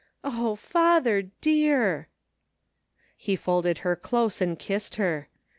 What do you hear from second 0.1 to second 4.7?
*' Oh, father dear I '* He folded her close and